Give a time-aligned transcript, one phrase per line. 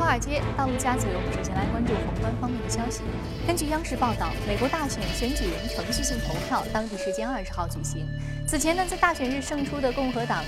[0.00, 1.10] 华尔街，道路加嘴。
[1.14, 3.02] 我们首先来关注宏观方面的消息。
[3.46, 8.08] 根据央视报道，美国大选选举人程序性投票当地时间二十号举行。
[8.48, 10.42] 此前呢，在大选日胜出的共和党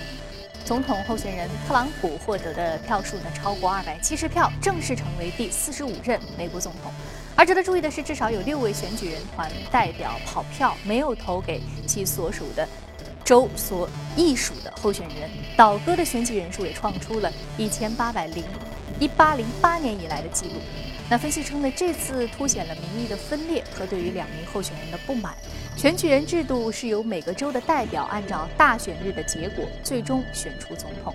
[0.65, 6.91] 总统候选人特朗普获得的票数呢超过二百七十票，正式成为第四十五任美国总统。
[7.37, 12.67] 而值得注意的是，至少有六位选举人团代表跑票，没有投给其所属的。
[13.23, 18.43] 州所隶属的候选人倒戈的选举人数也创出了一千八百零
[19.03, 20.61] 一八零八年以来的记录。
[21.11, 25.35] 那分析称呢，这次凸显了民意的分裂和对于两名候选人的不满。
[25.77, 31.13] 选举人制度是由每个州的代表按照大选日的结果最终选出总统。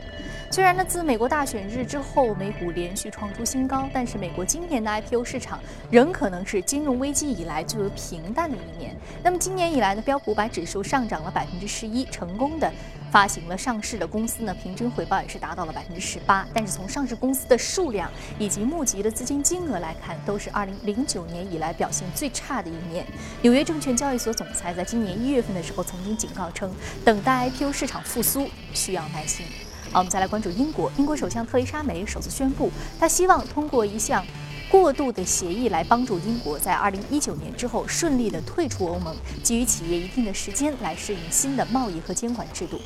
[0.49, 5.59] 虽然呢，自美国大选日之后，美股连续创出新高，但是美国今年的 IPO 市场
[5.91, 8.95] 仍可能是金融危机以来最为平淡的一年。
[9.21, 12.71] 那么今年以来呢，标普五百指数上涨了百分之十一，成功的
[13.11, 16.47] 发行了上市的公司呢，平均回报也是达到了百分之十八。
[16.53, 18.09] 但是从上市公司的数量
[18.39, 23.05] 以及募集的资金金额来看，都是二零零九年以来表现最差的一年。
[23.41, 26.73] 纽约证券交易所总裁在今年一月份的时候曾经警告称，
[27.03, 29.45] 等待 IPO 市场复苏需要耐心。
[29.91, 30.91] 好，我们再来关注英国。
[30.97, 34.23] 英国首相特蕾莎梅首次宣布，她希望通过一项。
[34.69, 42.77] 过渡的协议来帮助英国在二零一九年之后顺利的退出欧盟，给予企业一定的时间来适应新的贸易和监管制度。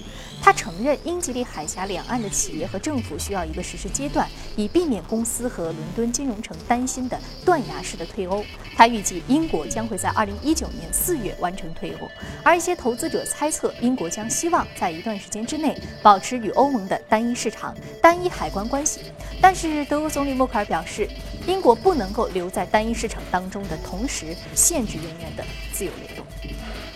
[0.42, 8.44] 他承认英吉利海峡两岸的企业和政府需要一个实施阶段，以避免公司和伦敦金融城担心的断崖式的退欧。
[8.76, 12.10] 他预计英国将会在二零一九年四月完成退欧，
[12.44, 19.02] 而一些投资者猜测英国将希望在一段时间之内保持与欧盟的单一市场、单一海关关系。
[19.40, 21.08] 但是德国总理默克尔表示。
[21.48, 26.24] 英国不能够留在单一市场当中的同时，限制人员的自由流动。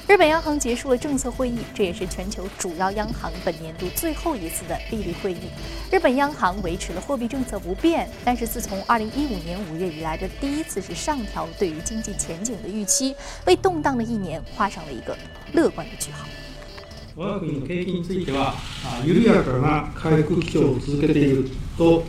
[0.07, 5.39] 日本央行结束了政策会议，这也是全球主要央行本年度最后一次的利率会议。
[5.91, 13.15] 日本央行维持了货币政策不变，但是自从2015年5月以来的第一次是上调对于经济前景的预期，
[13.47, 15.17] 为动荡的一年画上了一个
[15.53, 16.27] 乐观的句号。
[17.15, 18.55] 我国の景気については、
[19.05, 22.03] 緩やかな回復基調を続けていると。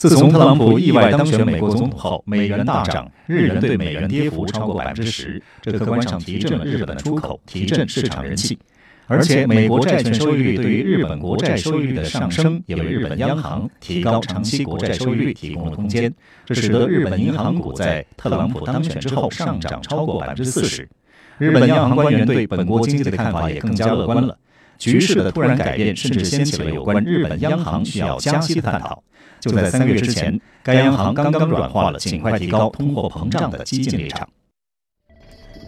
[0.00, 8.58] 自从特朗普意外当选美国总统后，美元大涨，日元对美元跌幅超过百分之十，这客观上提振了日本的出口，提振市场人气。
[9.06, 16.10] 而且，美国债券收益率对于日本国债收益率的上升，也为日本央行提高长期国债收益率提供了空间，
[16.46, 20.88] 这使得日本银行股在特朗普当选之后上涨超过百分之四十。
[21.36, 24.34] 日本央行官员对本国经济的看法也更加乐观了。
[24.80, 29.02] 局势的突然改变，甚至掀起了有关日本央行需要加息的探讨。
[29.38, 34.28] 就在三个月之前，该央行刚刚软化了尽快提高通货膨胀的激进立场。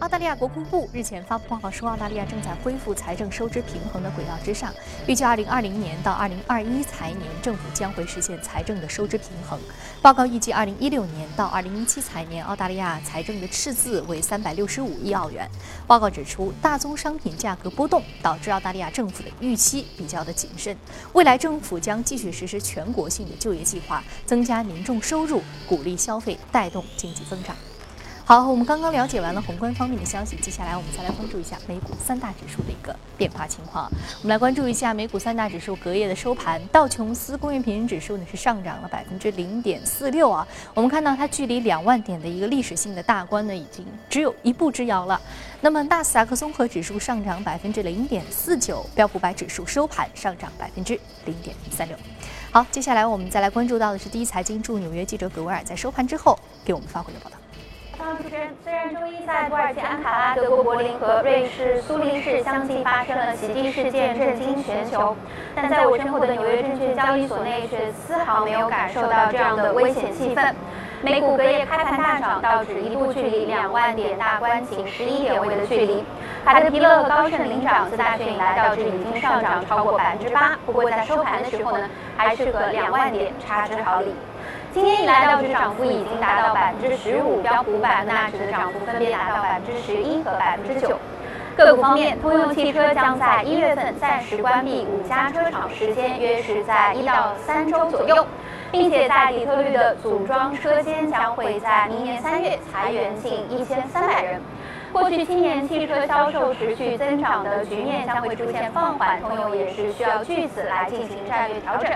[0.03, 4.69] 澳大利亚国库部日前发布报告说，澳大利亚正在恢复财政收支平衡的轨道之上，
[5.07, 9.57] 预计2020年到2021财年政府将会实现财政的收支平衡。
[10.01, 15.49] 报告预计，2016年到2017财年，澳大利亚财政的赤字为365亿澳元。
[15.87, 20.75] 报告指出，大宗商品价格波动导致澳大利亚政府的预期比较的谨慎。
[21.13, 27.55] 未来政府将继续实施全国性的就业计划，增加民众收入，鼓励消费，带动经济增长。
[28.25, 33.91] 好，我们刚刚了解完了宏观方面的消息，接下来我们再来关注一下美股三大指数的一个变化情况。
[34.21, 40.47] 我们来关注一下美股三大指数隔夜的收盘，道琼斯工业平均指数呢是上涨了百分之零点四六啊。
[40.73, 45.19] 我们看到它距离两万点的一个历史性的大关呢，已经只有一步之遥了。
[45.59, 51.97] 那么纳斯达克综合指数上涨百分之零点四九，标普百指数收盘上涨百分之零点三六。
[52.51, 57.35] 好，接下来我们再来关注到的是第一财经驻纽约记者葛维尔在收盘之后给我们发回的报道。
[58.63, 65.15] 虽然周一在土耳其安卡拉、德国柏林和瑞士苏黎世相继发生了袭击事件，震惊全球，
[65.55, 70.53] 但在我身后的纽约证券交易所内却丝毫没有感受到这样的危险气氛。
[71.03, 76.01] 美股隔夜开盘大涨，道指一度距离两万点大关仅十一点位的距离。
[76.45, 84.15] 海德皮勒和高盛领涨，自大选以来道指已经上涨超过百分之八，不过在收盘的时候呢，还是和两万点差之毫厘。
[84.71, 90.97] 今天以来，道指涨幅已经达到百分之十五，标普五百和纳指的涨幅分别达到百分之十一和百分之九。
[91.57, 98.25] 个股方面，通用汽车将在一月份暂时关闭五家车厂，时间约是在一到三周左右，
[98.73, 104.41] 并且在底特律的组装车间将会在明年三月裁员近一千三百人。
[104.91, 111.87] 过去七年汽车销售持续增长的局面将会出现放缓，通用也是需要据此来进行战略调整。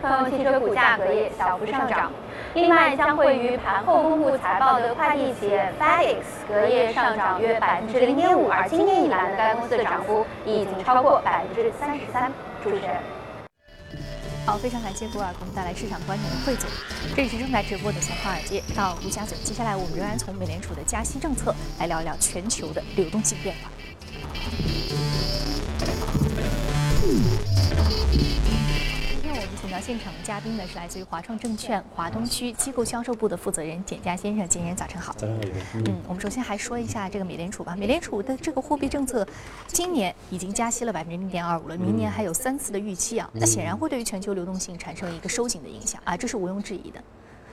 [0.00, 2.10] 通用汽车股价隔夜小幅上涨。
[2.54, 6.16] 另外，将会于盘后公布财报的快递企业 FedEx
[6.48, 12.32] 隔夜上涨约百分之零点五，而今年以来的该公司的涨幅已经超过百分之三十三。
[12.64, 13.21] 主持人。
[14.44, 16.68] 好，非常感谢古尔给我们带来市场观点的汇总。
[17.14, 23.70] 这里是正在直播的从华尔街到陆家嘴，接下来我们仍然从美联储的加息政策来聊一聊全球的流动性变化。
[29.62, 35.14] 请到现场的嘉宾呢是来自于华创证券华东区机构销售部的负责人简佳先生，简先生早晨好。
[35.16, 35.42] 早上好。
[35.74, 37.76] 嗯，我们首先还说一下这个美联储吧。
[37.76, 39.24] 美联储的这个货币政策，
[39.68, 43.30] 今年已经加息了百分之零点二五了，明年还有三次的预期啊。
[43.34, 47.00] 那显然会对于全球流动性产生一个收紧的影响啊，这是毋庸置疑的。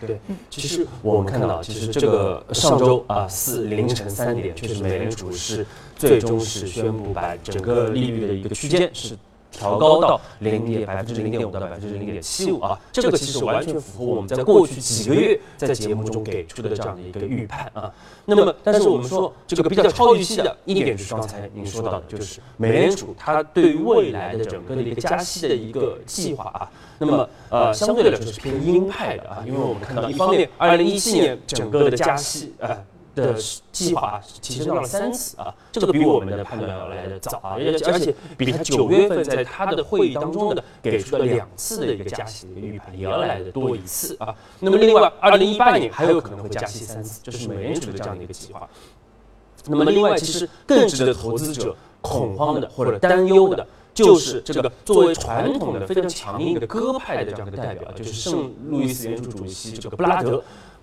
[0.08, 0.20] 对，
[0.50, 5.64] 其实我们看到，其实这个上周啊四凌晨三点，确实美联储是
[5.96, 9.16] 最终是宣布把整个利率的一个区间是。
[9.52, 17.92] 调高到零点百分之零点五到百分之零点七五啊，这个其实完全符合我们在过去几个月在节目中给出的这样的一个预判啊。
[18.26, 26.70] 那么，但是我们说这个比较超预期的一点就是刚才您说到的，就是美联储它对于未来的整个的一个加息的一个计划啊，
[27.00, 32.78] 那么呃相对来说是偏鹰派的啊，因为我们看到一方面，二零一七年整个的加息啊。
[33.16, 33.34] 的
[33.72, 44.34] 计划提升到了三次啊，这个比我们的判断要来的早啊，而且而且比他九月份在他的会议当中的给出的两次的一个加息的一个预判也要来的多一次啊。
[44.60, 48.70] 那么另外，二零一八年还有可能会加息三次，这是美联储的这样的一个计划。
[49.66, 60.42] 那么另外，其实更值得投资者恐慌的或者担忧的，就是这个作为传统的非常强硬的鸽派的这样的代表，就是圣路易斯联储主席这个布拉德。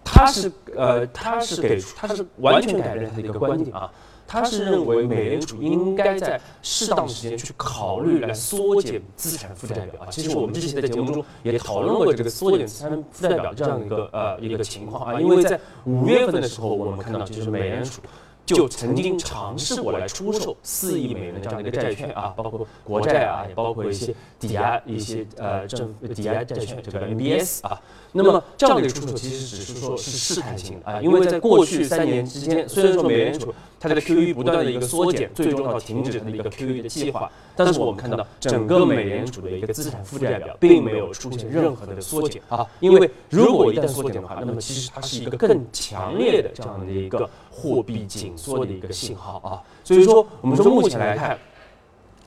[0.08, 3.91] 他是呃，他是给出他是完全改变他的一个观点啊，
[4.26, 10.06] 他是认为美联储应该在适当时间去考虑来缩减资产负债表啊。
[10.08, 18.00] 其实我们之前在节目中也讨论过这个缩减资产负债表这样一个呃一个情况啊，因为在五月份的时候，我们看到就是美联储。
[18.47, 27.81] 就曾经尝试过来出售四亿美元的这样的一个债券啊，包括国债啊，也包括一些抵押一些呃政府抵押债券，这个 MBS 啊。
[28.13, 49.50] 那么这样的一个出售其实只是说是试探性的啊，因为在过去三年之间，虽然说美联储它的 QE 不断的一个缩减，最终要停止它的一个 QE 的计划，但是我们看到整个美联储的一个资产负债表并没有出现任何的缩减啊，因为如果一旦缩减的话，那么其实它是一个更强烈的这样的一个货币紧缩的一个信号啊，
[49.82, 51.38] 所以说我们说目前来看。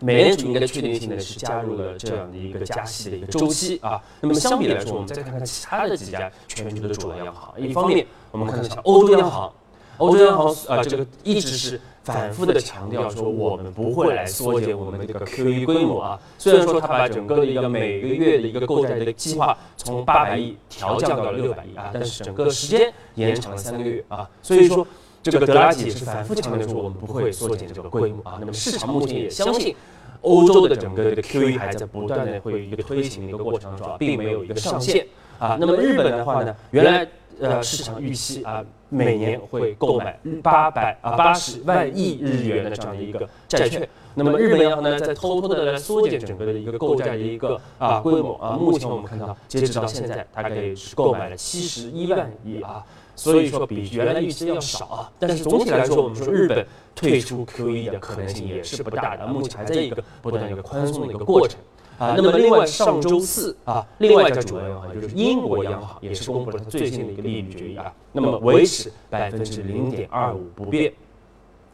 [0.01, 4.01] 美联储应该确定性的是加入了这样的一个加息的一个周期啊。
[4.21, 7.53] 那么相比来说，我们再看看其他的几家全球的主要央行。
[7.59, 9.51] 一方面，我们看一下欧洲央行，
[9.97, 16.17] 欧洲央行啊，这个一直是反复的强调说，我们不会来缩减我们的这个 QE 规模啊。
[16.37, 24.29] 虽然说它把整个的一个每个月的一个购债的计划从八百亿调降到了六百亿啊，但是整个时间延长了三个月啊。
[24.41, 24.87] 所以说。
[25.21, 28.38] 这个德拉吉也是反复强调说，我们不会缩减这个规模啊。
[28.39, 29.75] 那么市场目前也相信，
[30.21, 35.06] 欧洲的整个的 QE 还在不断的会一个推行的一个过程中，并没有一个上限
[35.38, 35.57] 啊。
[35.60, 37.07] 那么日本的话呢，原来
[37.39, 43.88] 呃市场预期啊，每年会购买八百啊八十万亿日元的这样的一个债券。
[44.16, 48.57] 那么日本央行呢，在偷偷的来缩减整个的一个购债的一个啊规模啊。
[48.60, 52.83] 目前我们看到，截止到现在，大概是购买了七十一万亿啊。
[53.19, 61.60] 所以说比原来预期要少啊，但是总体来说，我们说日本退出 QE 的可能性也是不大的，目前还在一个不断的一个宽松的一个过程
[61.98, 62.13] 啊。
[62.16, 70.94] 那么另外上周四啊，另外一家主要央行就是英国央行也是公布了它最新的一个利率决议啊，那么维持百分之零点二五不变。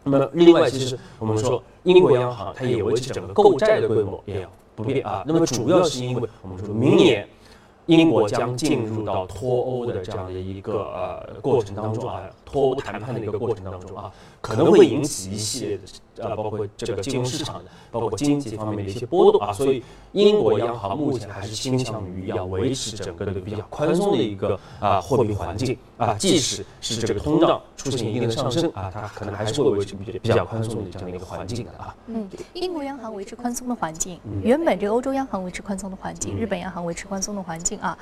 [0.03, 5.23] 那么另外其实我们说英国央行它也维持整个购债的规模也不变啊。
[5.27, 7.27] 那么主要是因为我们说明年。
[7.87, 15.83] 英国将进入到脱欧的这样的一个呃过程当中啊，脱欧谈判的一个过程当中啊，可能会引起一系列的。
[16.17, 19.83] 呃，包括这个金融市场的，包括经济方面的一些波动啊，所以
[20.13, 31.93] 英国央行目前还是倾向于要维持整个的比较宽松的一个啊货币环境啊，即使是这个通胀出现一定的上升啊，它可能还是会维持比较比较宽松的这样的一个环境的啊。
[32.07, 37.97] 嗯，英国央行维持宽松的环境，原本这个欧洲央行维持宽松的环境，日本央行维持宽松的环境啊。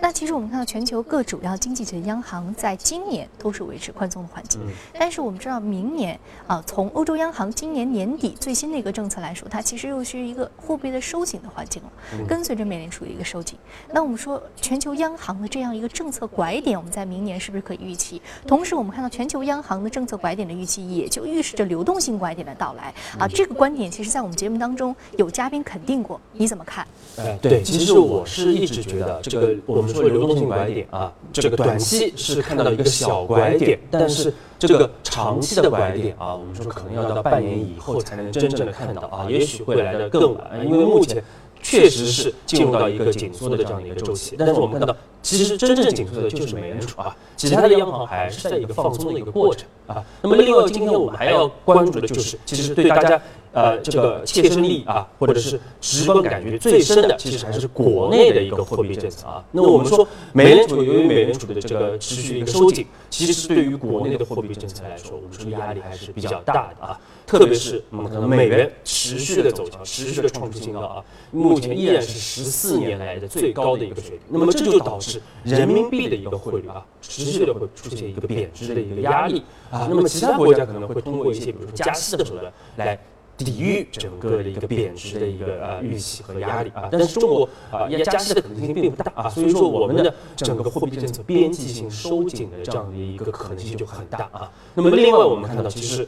[0.00, 4.60] 那其实我们看到全球各主要经济体的央行在今年都是维持宽松的环境，
[4.98, 11.90] 但是我们知道明年啊，从欧洲央行今年年底最新的一个政策来说，它其实又是一个货币的收紧的环境了，
[12.26, 13.58] 跟随着美联储的一个收紧。
[13.92, 18.20] 那我们说全球央行的这样一个政策拐点，我们在明年是不是可以预期？
[18.46, 23.26] 同时，我们看到全球央行的政策拐点的预期，也就预示着流动性拐点的到来啊。
[23.28, 26.86] 这个观点，其实在我们节目当中有嘉宾肯定过，你怎么看？
[27.16, 34.32] 呃，对，其实我是一直觉得这个我们说流动性拐点啊，这个短期是看到一个小拐点，但是。
[34.60, 41.22] 这个长期的拐点啊，我们说可能要到半年以后才能真正的看到啊，也许会来的更晚，因为目前
[41.62, 44.34] 确实是进入到一个紧缩的这样的一个周期。
[44.36, 50.02] 但是我们看到，其实真正紧缩的就是美联储啊，其他的央行还是在一个放松的一个过程啊。
[50.22, 53.22] 那么另外，今天我们还要关注的就是，其实对大家
[53.58, 59.44] 呃这个切身利益啊，或者是直观感觉最深的，其实还是国内的一个货币政策啊。
[59.50, 67.00] 那我们说，美联储由于美联储的这个持续的一个收紧，其实对于国内的货币政策来说，我们说压力还是比较大的啊。
[67.26, 74.20] 特别是我们看到美元持续的走强，持续的创出新高啊，目前依然是十四年来的最高的一个水平。
[74.28, 79.86] 那么这就导致人民币的一个汇率啊，持续的会出现一个贬值的一个压力啊。
[79.90, 82.98] 那么其他国家可能会通过一些比如说加息的手段来
[83.38, 86.88] 抵御整个的一个贬值的一个呃预期和压力啊。
[86.92, 94.52] 但是中国啊加加息的可能性并不大啊，所以说我们的整个货币政策边际性收紧的这样的一个可能性就很大啊。
[94.74, 96.06] 那么另外我们看到其实。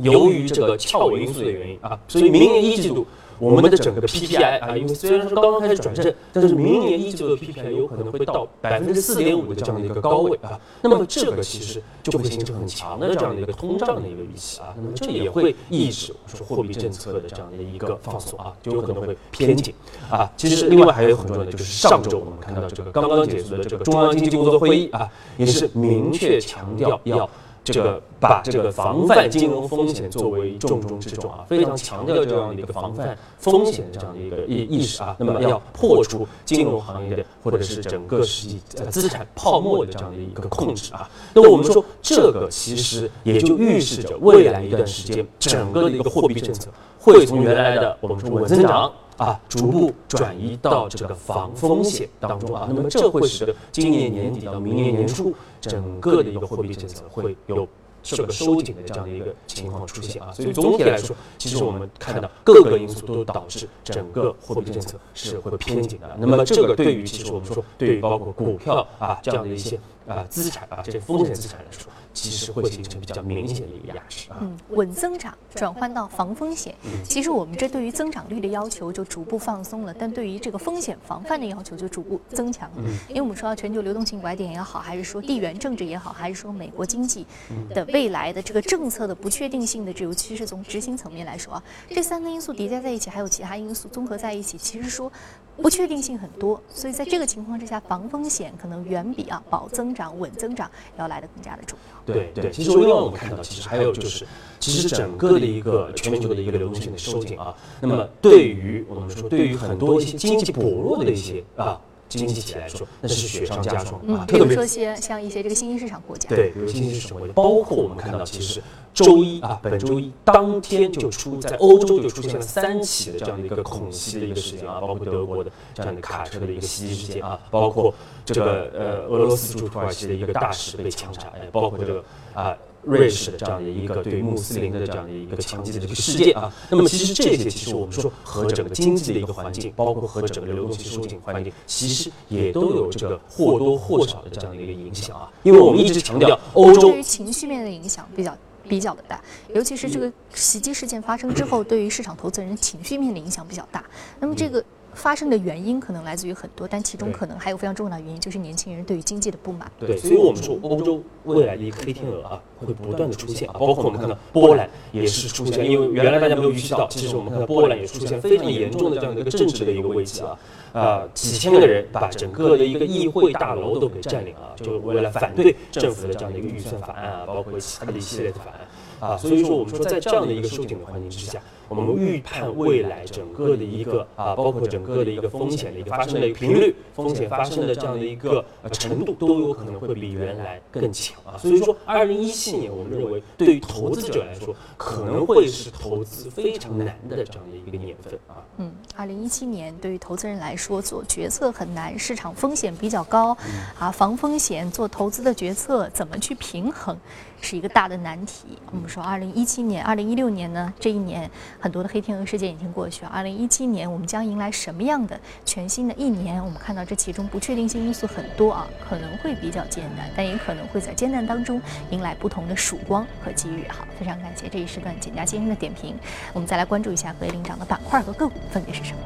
[0.00, 3.06] 由于这个翘尾因素的原因啊，所以明年一季度
[3.38, 10.58] 我们的整个 PPI 啊，因为虽然说刚刚开始转正，但是明年一季度的 PPI 有可能会到百分之四点五的这样的一个高位啊。
[10.82, 14.74] 那么这个其实就会形成很强的这样的一个通胀的一个预期啊。
[14.76, 19.74] 那么这也会抑制我说货币政策的这样的一个放松啊，就有可能会偏紧
[20.10, 20.30] 啊。
[20.36, 27.28] 其实另外还有很重要的就是上周我们看到这个刚刚结束的这个中央经济工作会议啊，也是明确强调要。
[27.72, 35.16] 这个把这个防范金融风险作为重中之重啊，非常强调这样的一个防范风险的这样的一个意意识啊。
[35.18, 41.08] 那么要破除金融行业的或者是整个实际资产泡沫的这样的一个控制啊。
[41.34, 48.92] 那么我们说这个其实也就预示着未来一段时间整个的一个货币政策会从原来的我们说稳增长。
[49.16, 57.66] 啊，逐步转移到这个防风险当中啊，那么这会使得今年年底到明年年初，整个的一个货币政策会有
[58.02, 60.30] 这个收紧的这样的一个情况出现啊。
[60.32, 66.14] 所以总体来说，其实我们看到各个因素都导致整个货币政策是会偏紧的。
[66.18, 71.90] 那么这个对于其实我们说，对于包括股票啊这样的一些啊资产啊这些风险资产来说。
[72.16, 74.38] 其实会形成比较明显的一个压制啊。
[74.40, 82.70] 嗯，稳增长转换到防风险，其实我们这对于增长率的要求就逐步放松了，但对于这个风险防范的要求就逐步增强。
[82.76, 87.26] 嗯，因为我们说到全球流动性拐点也好，还是说地缘政治也好，还是说美国经济
[87.74, 95.12] 的未来的这个政策的不确定性的，这尤其是从执行层面来说啊，这三个因素叠加在一起，还有其他因素综合在一起，其实说。
[95.56, 102.05] 不确定性很多，所以在这个情况之下，防风险可能远比啊保增长、稳增长要来的更加的重要。
[102.06, 104.24] 对对，其实另外我们看到，其实还有就是，
[104.60, 111.80] 其实整个的一个全球的一个流动性的收紧啊，那么对于我们说，对于很多一些经济薄弱的一些啊。
[112.08, 114.24] 经济体来说，那是雪上加霜啊。
[114.28, 118.62] 比如说些像一些这个新兴市场国家，对，比如新兴市场国家，包括我们看到，其实
[118.94, 127.92] 周一啊，本周一当天就出在欧洲就出现了三起的这样的一个恐袭的一个事件啊，包括德国的这样的卡车的一个袭击事件啊，包括
[128.24, 132.56] 这个呃俄罗斯驻土耳其的一个大使被枪杀，哎，包括这个啊。
[132.86, 145.28] 瑞士的这样的一个对穆斯林的这样的一个强劲的这个事件啊，那么其实这些其实我们说和整个经济的一个环境，包括和整个流动性收紧环境，其实也都有这个或多或少的这样的一个影响啊。
[145.42, 148.36] 因为我们一直强调，欧洲对于情绪面的影响比较
[148.68, 149.20] 比较的大，
[149.52, 153.84] 尤其是这个袭击事件发生之后，对于市场投资人情绪面的影响比较大。
[154.20, 154.64] 那么这个。
[154.96, 159.70] 发生的原因可能来自于很多，但其中可能还有非常重要的原因，就是年轻人对于经济的不满。
[159.78, 170.38] 对，所以我们说欧洲未来的一个黑天鹅啊，会不断的出现啊，包括我们看到波兰也是出现，因为原来大家没有预期到，其实我们看到波兰也出现非常严重的这样的一个政治的一个危机啊，
[170.72, 178.60] 啊，几千个人把整个的一个议会大楼都给占领了，就为了反对政府的这样的一个预算法案啊，包括其他的一系列的法案
[179.00, 181.40] 啊，所以说我们说在这样的一个收紧的环境之下。
[181.68, 191.36] 我们预判未来整个的一个啊，包括整个的一个风险的一个发生的频率，风险发生的这样的一个呃程度，都有可能会比原来更强啊。
[191.36, 198.46] 所以说，二零一七年，我们认为对于投资者来说，可能会是投资非常难的这样的一个年份啊。
[198.58, 203.36] 嗯，二零一七年对于投资人来说做决策很难，市场风险比较高
[203.76, 206.96] 啊，防风险做投资的决策怎么去平衡？
[207.40, 208.46] 是一个大的难题。
[208.70, 213.10] 我们说，二零一七年、二零一六年呢，这一年很多的黑天鹅事件已经过去了。
[213.14, 216.44] 二零一七年，我们将迎来什么样的全新的一年？
[216.44, 223.64] 我们看到这其中不确定性因素很多啊，可能会比较艰难，但也可能会在艰难当中迎来不同的曙光和机遇。
[223.68, 225.94] 好，非常感谢这一时段简家先生的点评。
[226.32, 228.98] 我们再来关注一下各位领涨的板块和个股分别是什么。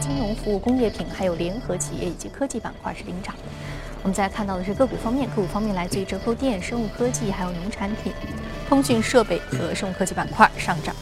[0.00, 3.42] 金融服务、工业品，还有联合企业以及科技板块是领涨的。
[4.02, 8.12] 我们再看到的是个股方面，个股方面来自于折扣店、生物科技，还有农产品。
[8.68, 10.94] 通讯设备和生物科技板块上涨。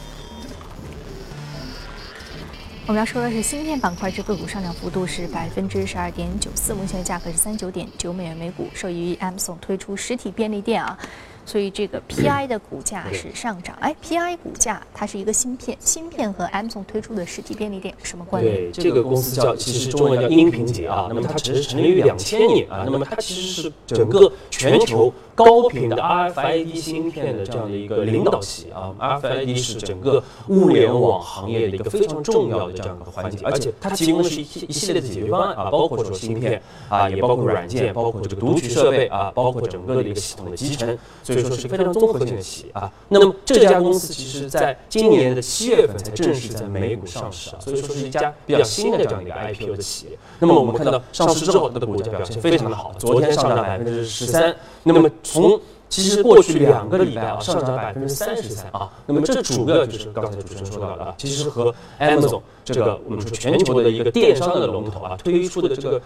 [2.85, 10.99] 我们要说的是芯片板块，这个股上涨幅度是百分之十二点九四，目前的价格是三九点九美元每股，受益于 Amazon 推出实体便利店啊。
[11.45, 13.75] 所以这个 PI 的股价是上涨。
[13.79, 18.71] 哎，PI 股价它是一个芯片，芯片和 Amazon 推出的实体便利店什么关联？
[18.71, 21.07] 对，这个公司叫，其实中文叫音频节啊。
[21.09, 22.83] 那么它只是成立于两千年啊。
[22.85, 28.93] 那么它其实是整个全球高频的 RFID 芯片的这样的一个领导企业啊。
[28.99, 40.97] RFID 是整个物联网行业的一个非常重要的这样一个环节，而且它提供的是一一系列的解决方案啊，包括说芯片啊，也包括软件，包括这个读取设备啊，包括整个的一个系统的集成。
[41.33, 42.91] 所以说是非常综合性的企业啊。
[43.09, 50.17] 那么这家公司其实在今年的七月份才正式在美股上市啊，所以说是一家比较新的这样一个 IPO 的企业。
[50.39, 54.55] 那么我们看到上市之后它的股价表现非常的好，昨天上涨百分之十三。
[54.83, 55.59] 那么从
[55.93, 66.01] 其实过去两个礼拜啊，上涨百分之三十三啊，那么这主要就是刚才主持人说到的啊，其实和 Amazon 这个我们说全球的一个电商的龙头啊推出的这个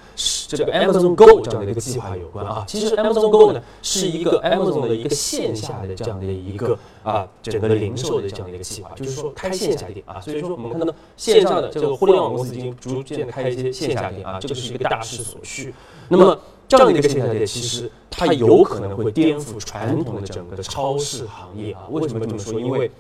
[0.50, 2.66] 这个 Amazon Go 这样的一个计划有关啊。
[2.68, 10.20] 其实 Amazon Go 呢是一个 Amazon 的一个线下的这样的一个啊整个的零售的这样的一个计划，就是说开线下店啊。
[10.20, 15.74] 所以说我们看到线上的这个互联网公司已经逐渐的开一些线下店啊，这个是一个大势所趋。
[16.10, 16.38] 那么
[16.68, 21.88] 这样的一个线下店，其实它有可能会颠覆传统的整个的超市行业啊。
[21.90, 22.60] 为什么这么说？
[22.60, 22.92] 因为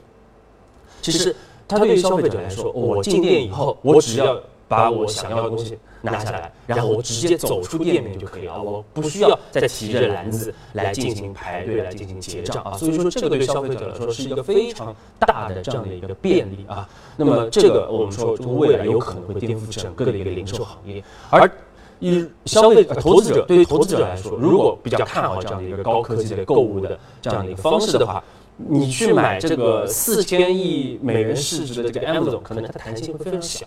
[1.01, 1.35] 其实
[1.67, 12.71] 它对于消费者来说，我进店以后，我只要把我想要的东西拿下来，然后我直接走出店面就可以了，我不需要再提着篮子来进行排队来进行结账啊。
[12.77, 16.87] 所以说，这个对消费者来说是一个非常大的这样的一个便利啊。
[17.17, 21.51] 那么这个我们说，未来有可能会颠覆整个的一个零售行业，而。
[21.99, 28.23] 以消费投资者对于投资者来说，如果比较看好这样的一个高科技的购物的这样的一个方式的话，
[28.57, 33.65] 你去买这个四千亿美元市值的这个 Amazon，可能它的弹性会非常小。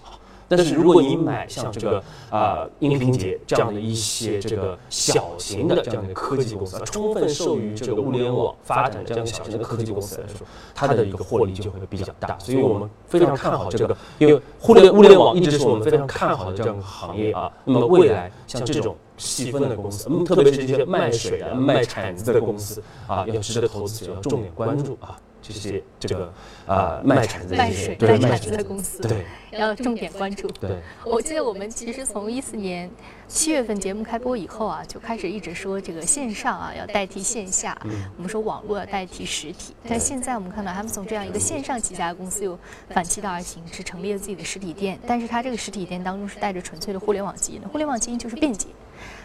[0.57, 12.37] 但是如果你买像这个啊音频节这样的一些这个小型的这样的科技公司，充分受于这个物联网发展这样小型的科技公司来说，它的一个获利就会比较大。
[12.41, 17.53] 所以我们非常看好这个，因为互联物联网一直是我们非常看好的这样一个行业啊。
[17.65, 25.17] 那么未来像这种细分的公司，嗯，特别是这些卖水的、卖铲子的公司啊，要值得投资者要重点关注啊。
[25.43, 26.33] 这些这个
[26.67, 30.47] 啊卖铲子、卖水、卖铲子的公司，对，要重点关注。
[30.49, 32.91] 对，我记得我们其实从一四年
[33.27, 37.77] 七月份节目开播以后啊，就开始一直说这个线上啊要代替线下，
[38.17, 39.75] 我们说网络要代替实体。
[39.89, 42.59] 但现在我们看到 Amazon 这样一个线上起家的公司又
[42.91, 48.69] 反其道而行，是成立了自己的实体店，但是它这个实体店当中是带着纯粹的互联网基因的，互联网基因就是便捷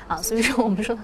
[0.07, 0.97] 啊，所以说我们说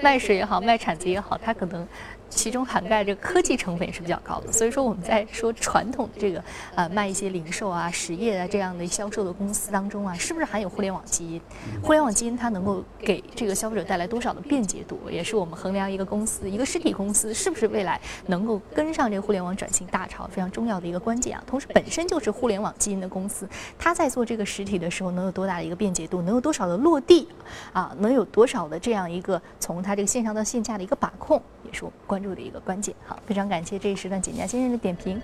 [0.00, 1.86] 卖水也好，卖铲子也好，它可能。
[2.30, 6.44] 其中涵盖这个科技成本也是比较高的，所以说我们在说传统的这个
[6.74, 11.40] 呃卖一些零售啊、实业啊这样的销售的公司当中啊，是不是含有互联网基因？
[11.82, 21.42] 互联网基因它能够给这个消费者带来多少的便捷度，也是我们衡量一个公司、一个实体公司是不是未来能够跟上这个互联网转型大潮非常重要的一个关键啊。
[21.46, 27.26] 同时，本身就是互联网基因的公司，它在做这个实体的时候能有多大的一个便捷度，能有多少的落地
[27.72, 32.94] 啊，能有多少的这样一个从它这个线上到线下的一个把控，也是我们关注的一个关键。
[33.06, 35.20] 好，非常感谢这一时段简家先生的点评。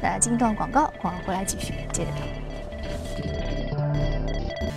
[0.00, 2.22] 那进段广告，我们回来继续接着聊。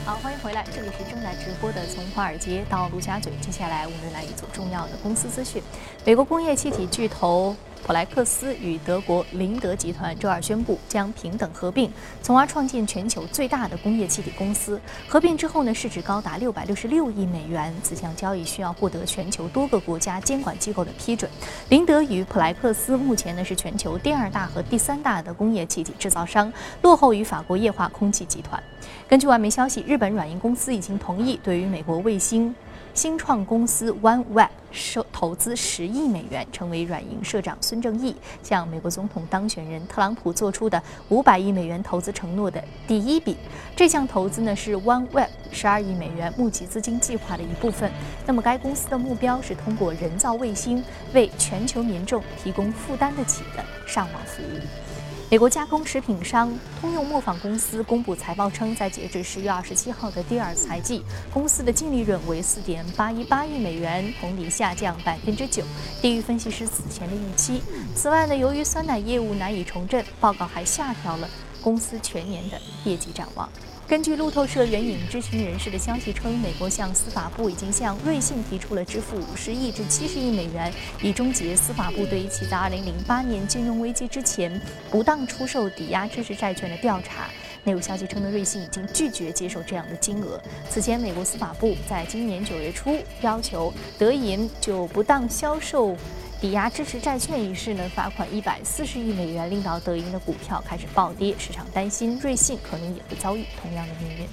[0.04, 3.32] 好，欢迎回来，这里是正在直播的从华尔街到陆家嘴。
[3.40, 5.62] 接下来我们来一组重要的公司资讯。
[6.04, 7.56] 美国工业气体巨头。
[7.86, 11.91] 普莱克斯与德国林德集团周二宣布将平等合并，
[12.22, 14.80] 从而创建全球最大的工业气体公司。
[15.08, 17.74] 合并之后呢，市值高达六百六十六亿美元。
[17.84, 21.30] 此项交易需要获得全球多个国家监管机构的批准。
[21.70, 28.62] 林德与普莱克斯目前呢是全球第二大和第三大的工业气体制造商，落后于法国液化空气集团。
[29.08, 32.54] 根据外媒消息，日本软银公司已经同意对于美国卫星。
[32.93, 43.38] 新创公司 OneWeb 收投资十亿美元，成为软银社长孙正义向美国总统当选人特朗普做出的五百亿美元投资承诺的第一笔。
[43.75, 47.89] 这项投资呢是 OneWeb 十二亿美元募集资金计划的一部分。
[48.25, 54.90] 那么该公司的目标是通过人造卫星为全球民众提供负担得起的上网服务。
[55.32, 65.63] 美国加工食品商通用磨坊公司公布财报称，在截至十月二十七号的第二财季，公司的净利润为四点八一八亿美元，同比下降百分之九，
[66.02, 67.63] 低于分析师此前的预期。
[67.96, 71.30] 此外呢，由于酸奶业务难以重振，报告还下调了
[71.63, 73.48] 公司全年的业绩展望。
[73.91, 84.49] 根据路透社援引知情人士的消息称，美国向司法部已经向瑞信提出了支付五十亿至七十亿美元，以终结司法部对于其在二零零八年金融危机之前
[84.89, 87.25] 不当出售抵押支持债券的调查。
[87.65, 90.41] 内部消息称，的瑞信已经拒绝接受这样的金额。
[90.69, 95.97] 此前，美国司法部在今年九月初要求德银就不当销售
[96.41, 101.36] 抵押支持债券一事呢，罚款一百四十亿美元，令到德银的股票开始暴跌。
[101.38, 104.25] 市场担心瑞信可能也会遭遇同样的命运。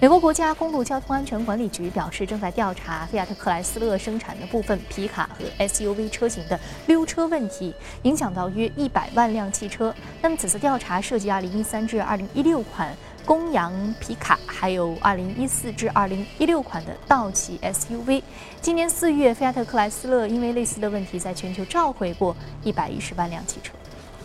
[0.00, 9.94] 美国国家公路交通安全管理局表示，正在调查菲亚特克莱斯勒生产的部分皮卡和 SUV 车型的溜车问题，影响到约一百万辆汽车。
[10.22, 18.22] 那么，此次调查涉及2013至2016款公羊皮卡，还有2014至2016款的道奇 SUV。
[18.60, 23.72] 今年四月，菲亚特克莱斯勒因为类似的问题，在全球召回过一百一十万辆汽车。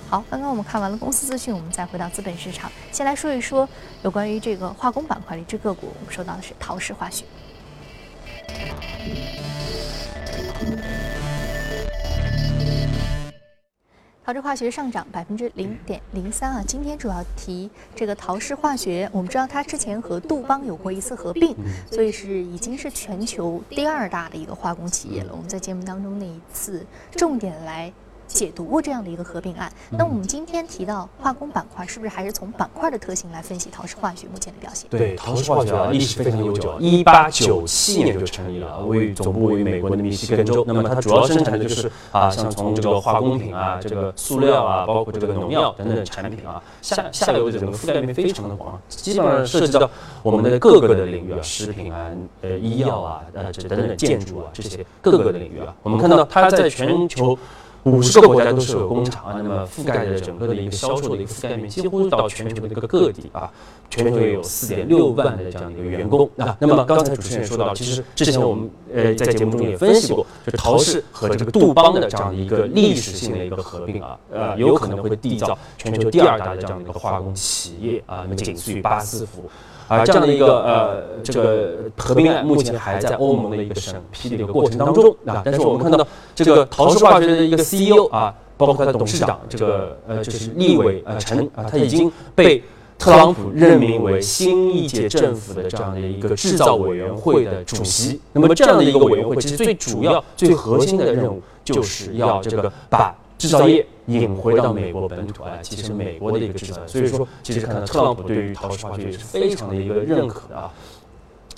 [0.09, 3.67] 好，刚刚我们看完了公司资讯，我们再回到资本市场，先来说一说
[4.03, 7.25] 有关于这个化工板块的一只个股，我们说到的是陶氏化学。
[14.25, 21.55] 陶氏化学上涨百分之零点零三啊，今天主要提这个陶氏化学，我们知道它之前和杜邦有过一次合并，
[21.91, 25.29] 所以是已经是全球第二大的一个化工企业了。
[25.31, 27.93] 我们在节目当中那一次重点来。
[28.35, 34.89] 解读过这样的一个合并案，那我们今天提到化工板块，是不是还是从板块的特性来分析陶氏化学目前的表现？
[34.89, 40.65] 对，陶氏化学啊，历史非常悠久，一八九七年就成立了，位于总部位于美国的密西根州。
[40.67, 49.89] 那么它主要生产的就是啊，像从这个化工品啊，这个塑料啊，包括这个农药等等产品啊，下下游的整个覆盖面非常的广，基本上涉及到
[50.21, 57.39] 我们的各个的领域啊，食品啊，呃，医药啊，呃，这等等建筑啊，这些各个的领域啊，我们看到它在全球。
[57.85, 63.47] 五十个国家都是有工厂啊，那么覆盖的整个的一个销售的一个覆盖面，几乎到全球的一个各地啊，
[63.91, 66.57] 全球有四点六万的这样一个员工啊。
[66.59, 79.43] 那么刚才主持人说到，其实之前我们呃在节目中也分析过，就陶氏和这个杜邦的这样一个历史性的一个合并啊，呃，有可能会缔造全球第二大的这样的一个化工企业啊，那么仅次于巴斯夫。
[79.87, 85.41] 而这样的一个呃，这个合并案目前还在欧盟的一个审批的一个过程当中啊。
[85.45, 92.63] 但是我们看到这个陶氏化学的一个 CEO 啊，包括他的董事长，这个呃就是立伟呃陈啊，他已经被
[92.97, 98.19] 特朗普任命为新一届政府的这样的一个制造委员会的主席。
[98.33, 103.15] 那么这样的一个委员会，其实最主要、最核心的任务就是要这个把。
[103.37, 110.71] 制造业引回到美国本土啊，其实美国的一个制造，所以说其实看到特朗普对于陶氏化学也是非常的一个认可的啊。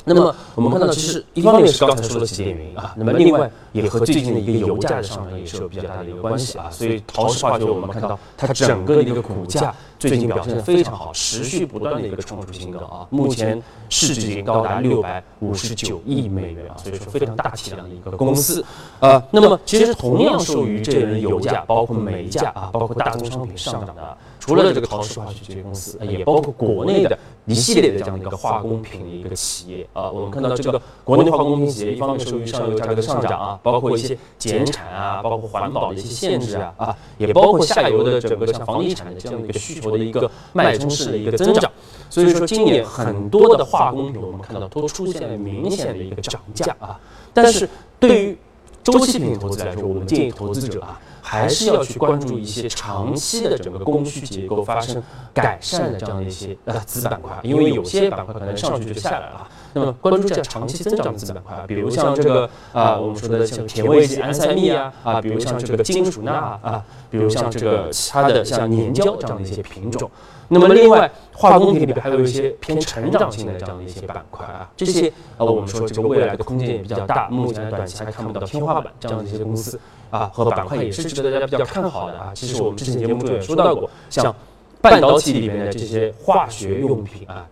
[0.08, 6.70] 那么我们看到，其实一方面是刚才说的几点原因啊，那么另外也和最近的一个油价的上涨也是有比较大的一个关系啊。
[6.72, 13.06] 所以陶氏化学我们看到它整个的一个股价最近表现的非常好，持续不断的一个创出新高啊。
[13.10, 18.64] 目前市值已经高达六百五十九亿美元啊，所以说非常大体量的一个公司
[19.02, 19.22] 啊。
[19.30, 24.18] 那么其实同样受于这轮油价、包括煤价啊、包括大宗商品上涨的。
[24.48, 30.10] 除了这个陶氏化学这些公司，也包括国内的一系列的这样的一个化工品的一个企业啊。
[30.10, 41.70] 我们看到这个国内化工品企业，一方面受益于上游价格的上涨啊，包括一些减产啊，包括环保的一些限制啊，啊，也包括下游的整个像房地产的这样的一个需求的一个脉冲式的一个增长。
[42.10, 46.98] 所以说，今年很多的化工品我们看到都出现了明显的一个涨价啊。
[47.34, 47.68] 但是
[48.00, 48.38] 对于
[48.82, 50.98] 周期品投资来说，我们建议投资者啊。
[51.28, 59.46] 还是要去关注一些长期的整个供需结构发生改善的这样的一些呃子板块，因为有些板块可能上去就下来了。
[59.74, 70.10] 那么关注一下长期增长的子板块，比如像这个啊我们说的像甜味剂、安赛蜜啊啊，比如像这个金属钠啊，比如像这个其他的像粘胶这样的一些品种。
[70.50, 79.80] 那么另外化工品里面还有一些偏成长性的这样的一些板块啊，这些呃我们说这个未来的空间也比较大，目前短期还看不到天花板这样的一些公司。
[80.10, 82.32] 啊，和板块也是值得大家比较看好的啊。
[82.34, 84.34] 其实我们之前节目中也说到过，像
[84.80, 87.46] 半导体里面的这些化学用品啊，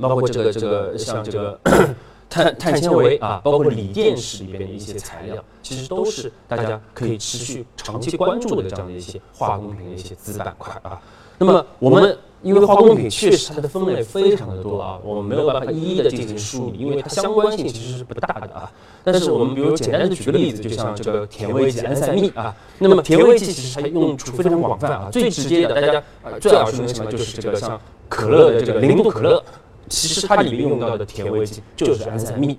[0.00, 1.60] 包括这个这个像这个
[2.30, 10.98] 碳碳纤维啊，包括锂电池里边的一些材料，其实都是大家可以持续长期关注的这样的一些化工品的一些子板块啊。
[11.38, 12.16] 那么我们。
[12.42, 18.70] 因为化工品确实它的分类非常的多啊，我们没有办法一一的进行梳理，因为它相关性其实是不大的啊。
[19.02, 26.00] 但是我们比如简单的举个例子，就像这个甜味剂安赛蜜啊，那么甜味剂其实它用处非常广泛啊，最直接的大家
[26.38, 29.42] 最耳熟能详的就是这个像可乐的这个零度可乐，
[29.88, 32.56] 其实它里面用到的甜味剂就是安赛蜜。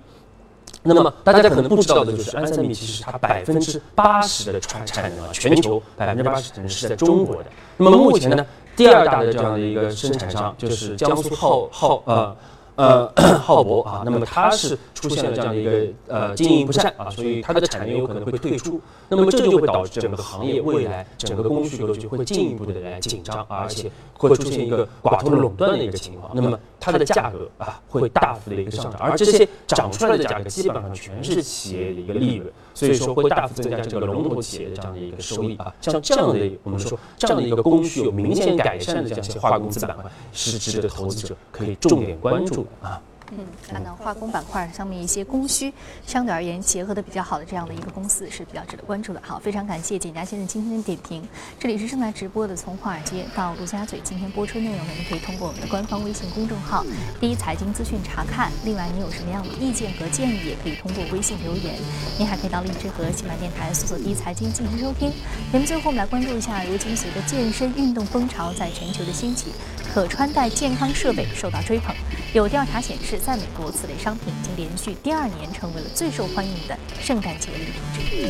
[0.83, 7.45] 那么大家可能不知道的就是安赛蜜其实它百分之八十的产产能啊，全球百分之八十产能是在中国的。
[7.77, 8.45] 那么目前呢？
[8.77, 12.33] 第二大的这样的一个生产商就是江苏浩浩呃。
[12.77, 26.59] 呃，浩博啊，那么它是出现了这样的一个呃经营不善啊，所以它的产能有可能会退出，那么这就会导致整个行业未来整个供需格局会进一步的来紧张，而且会出现一个寡头垄断的一个情况，那么
[26.91, 42.87] 它的价格啊会大幅的一个上涨，而这些涨出来的价格基本上全是企业的一个利润，所以说会大幅增加这个龙头企业的这样的一个收益啊，像这样的我们说这样的一个供需有明显改善的这样一些化工资板块，是值得投资者可以重点关注的。
[42.87, 45.73] 啊，嗯，看到化工板块上面一些供需
[46.05, 49.21] 相对而言结合的比较好的这样的一个公司是比较值得关注的。
[49.25, 51.27] 好，非常感谢简家先生今天的点评。
[51.59, 56.85] 这里是正在直播的，从华尔街到陆家嘴，今天播出内容呢，您可以通过我们的官方微信公众号
[57.19, 58.51] “第一财经资讯”查看。
[58.63, 61.75] 另外，您有什么样的意见和建议，也可以通过微信留言。
[62.17, 65.11] 您还可以到荔枝和喜马电台搜索“第一财经”进行收听。
[65.51, 69.51] 节目最后，我们来关注一下，如今随着健身运动风潮在全球的兴起。
[69.93, 71.95] 可穿戴健康设备受到追捧，
[72.33, 78.27] 有调查显示，在美国，此类商品已经连续第二年成为了最受欢迎的圣诞节礼品之一。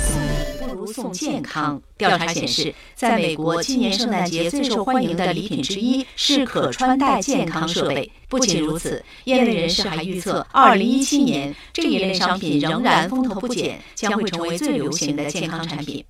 [0.00, 0.28] 送礼
[0.60, 1.80] 不如送健康。
[1.98, 8.10] 调查显示，在美国，今年圣诞节最受欢迎的礼品之一是可穿戴健康设备。
[8.28, 16.04] 不仅如此，业内人士还预测，2017年这一类商品仍然风头不减，将会成为最流行的健康产品。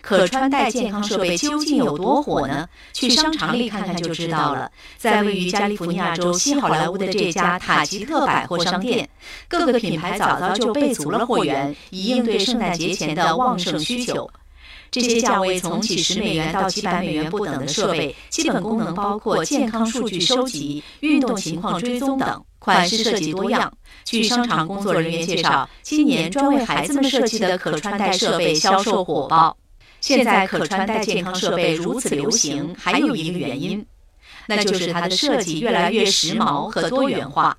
[0.00, 2.68] 可穿戴健康设备究竟有多火呢？
[2.92, 4.70] 去商场里看看就知道了。
[4.96, 9.08] 在位于加利福尼亚州西好莱坞的这家塔吉特百货商店，
[9.48, 14.28] 各个品牌早早就备足了货源，以应对圣诞节前的旺盛需求。
[14.90, 23.72] 这些价位从几十美元到几百美元不等的设备，基本功能包括健康数据收集、运动情况追踪等，款式设计多样。
[24.04, 29.56] 据商场工作人员介绍，今年专为孩子们设计的可穿戴设备销售火爆。
[30.02, 33.86] 现在可穿戴健康设备如此流行，还有一个原因，
[34.46, 37.56] 那就是它的设计越来越时髦和多元化。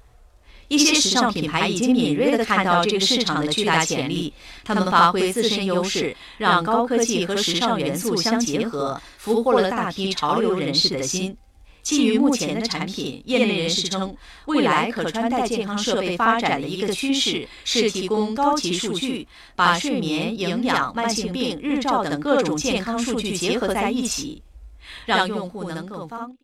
[0.68, 4.34] 一些时尚品牌已经敏锐地看到这个市场的巨大潜力，
[4.66, 11.36] 他们发挥自身优势，让高科技和时尚元素相结合，俘获了大批潮流人士的心。
[11.84, 14.16] 基于目前的产品，业内人士称，
[14.46, 24.42] 未来可穿戴健康设备发展的一个趋势是提供高级数据，把睡眠、营养、慢性病、日照等各种健康数据结合在一起，
[25.06, 26.43] 让用户能更方便。